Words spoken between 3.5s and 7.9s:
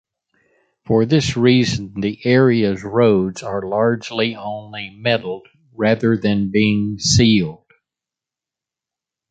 largely only metalled rather than being sealed.